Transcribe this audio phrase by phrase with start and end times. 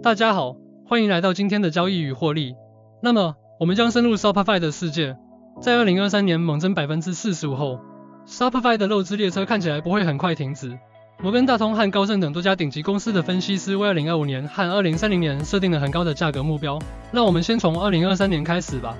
[0.00, 0.54] 大家好，
[0.86, 2.54] 欢迎来到今天的交易与获利。
[3.02, 5.16] 那么，我们将深入 Shopify 的世界。
[5.60, 7.80] 在2023年猛增百分之四十五后
[8.24, 10.78] ，Shopify 的肉汁列车看起来不会很快停止。
[11.20, 16.78] 摩根大通和高盛等多家顶级公司的分析师为2025年和2030年设定了很高的价格目标。
[17.10, 18.96] 让我们先从2023年开始吧。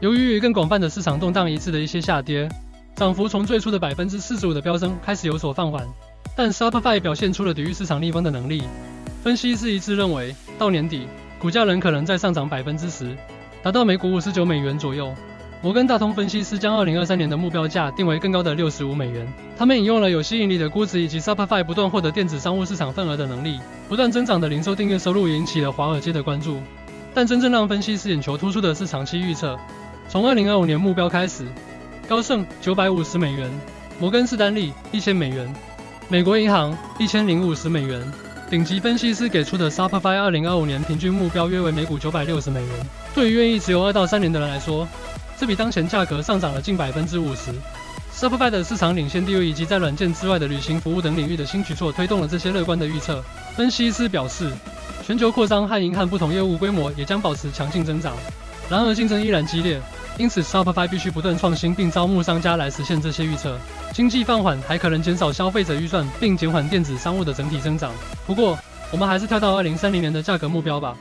[0.00, 2.46] 由于与更广泛的市场动荡一致的一些下跌，
[2.94, 5.88] 涨幅从最初的百分之四十五的飙升开始有所放缓。
[6.36, 8.62] 但 Shopify 表现出了抵御市场逆风的能力。
[9.22, 11.06] 分析师一致认为，到年底，
[11.38, 13.16] 股价仍可能再上涨百分之十，
[13.62, 15.14] 达到每股五十九美元左右。
[15.60, 19.32] 摩根大通分析师将二零二三年的目标价定为更高的六十五美元。
[19.56, 26.58] 他们引用了有吸引力的估值以及 Shopify 不断获得电子商务市场份额的能力，不断增长的零售订阅收入引起了华尔街的关注。
[27.14, 29.56] 但真正让分析师眼球突出的是长期预测。
[30.08, 31.46] 从二零二五年目标开始，
[32.08, 33.48] 高盛九百五十美元，
[34.00, 35.54] 摩根士丹利一千美元，
[36.08, 38.02] 美国银行一千零五十美元。
[38.52, 42.70] 顶级分析师给出的 Shopify 2025年平均目标约为每股960美元。
[43.14, 44.86] 对于愿意持有二到三年的人来说，
[45.38, 47.50] 这比当前价格上涨了近百分之五十。
[48.14, 53.24] Shopify 的市场领先地位以及在软件之外的旅行服务等领域的新举措，推动了这些乐观的预测。
[53.56, 54.52] 分析师表示，
[55.02, 58.14] 全球扩张和银行不同业务规模也将保持强劲增长。
[58.68, 59.80] 然而竞争依然激烈。
[60.18, 63.58] 因此，Shopify 必须不断创新并招募商家来实现这些预测。
[63.92, 67.90] 经济放缓还可能减少消费者预算，并减缓电子商务的整体增长。
[68.26, 68.58] 不过，
[68.90, 70.96] 我们还是跳到2030年的价格目标吧。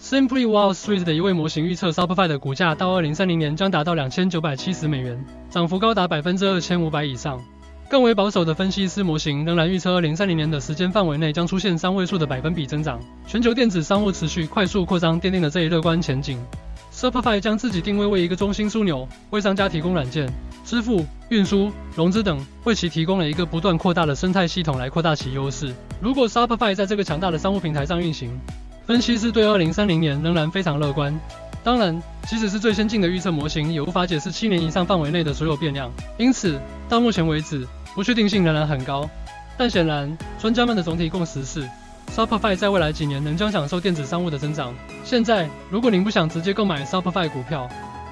[0.00, 7.40] Simply Wall Street 的一位模型预测，Shopify 的股价到2030年将达到2970美元，涨幅高达百分之二千五百以上。
[7.88, 13.00] 更为保守的分析师模型仍然预测2030年的时间范围内将出现三位数的百分比增长。
[13.26, 16.38] 全球电子商务持续快速扩张，奠定了这一乐观前景。
[17.00, 20.30] Shopify 将自己定位为一个中心枢纽，为商家提供软件、
[20.66, 25.74] 支付、运输、融资等，为其提供了一个不断扩大的生态系统来扩大其优势。
[25.98, 28.38] 如果 Shopify 在这个强大的商务平台上运行，
[28.84, 31.18] 分析师对2030年仍然非常乐观。
[31.64, 35.90] 当然，即使是最先进的预测模型，也无法解释七年以上范围内的所有变量。
[36.18, 39.08] 因此，到目前为止，不确定性仍然很高。
[39.56, 41.66] 但显然，专家们的总体共识是。
[42.14, 44.74] Shopify 在未来几年仍将享受电子商务的增长。
[45.04, 47.68] 现在，如果您不想直接购买 Shopify 股票，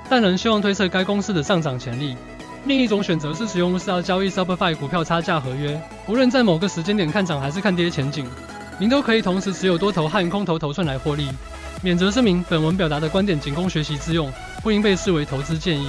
[0.08, 2.16] 但仍希望推测该公司的上涨潜力，
[2.64, 5.78] 另一种选择是使用 s 交易 Shopify 股票差价合约。
[6.06, 8.24] 无论在某个时间点看涨还是看跌前景，
[8.78, 11.28] 您都可以同时持有多头和空头头寸来获利。
[11.82, 14.32] 免责声明：本文表达的观点仅供学习之用，
[14.62, 15.88] 不应被视为投资建议。